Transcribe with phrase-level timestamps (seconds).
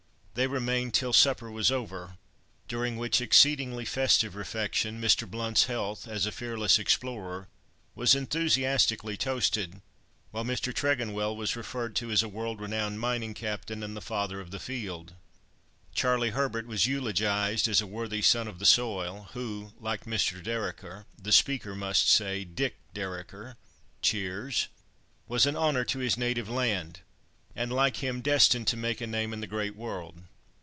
[0.33, 2.17] They remained till supper was over,
[2.69, 5.29] during which exceedingly festive refection, Mr.
[5.29, 7.49] Blount's health, as a fearless explorer,
[7.95, 9.81] was enthusiastically toasted,
[10.31, 10.73] while Mr.
[10.73, 14.59] Tregonwell was referred to as a world renowned mining captain, and the father of the
[14.59, 15.15] field.
[15.93, 20.41] Charlie Herbert was eulogised as a worthy son of the soil, who, like Mr.
[20.41, 23.57] Dereker—the speaker must say "Dick" Dereker
[24.01, 27.01] (cheers)—was an honour to his native land,
[27.53, 30.17] and like him, destined to make a name in the great world.